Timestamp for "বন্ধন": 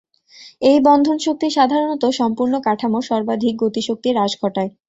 0.87-1.17